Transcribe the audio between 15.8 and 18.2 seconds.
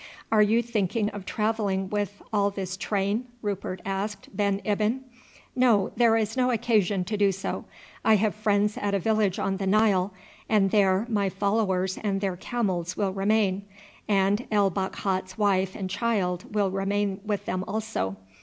child will remain with them also.